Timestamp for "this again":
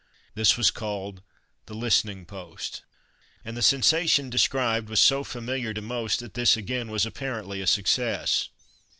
6.33-6.89